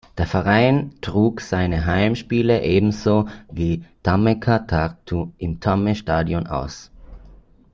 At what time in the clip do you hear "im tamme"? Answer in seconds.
5.37-5.93